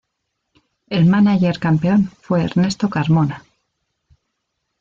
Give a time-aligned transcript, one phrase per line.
[0.87, 3.43] El mánager campeón fue Ernesto Carmona.